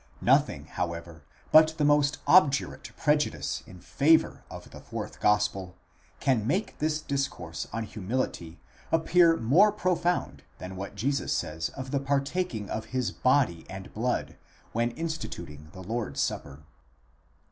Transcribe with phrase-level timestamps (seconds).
[0.17, 1.21] 4 Nothing, how ever,
[1.51, 5.75] but the most obdurate prejudice in favour of the fourth gospel,
[6.19, 8.59] can make this discourse on humility
[8.91, 14.37] appear more profound than what Jesus says of the partaking of his body and blood,
[14.71, 16.63] when instituting the Lord's supper.